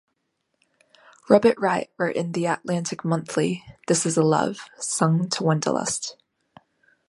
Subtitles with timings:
[1.29, 6.17] Robert Wright wrote in "The Atlantic Monthly", "This is a love sung to wanderlust.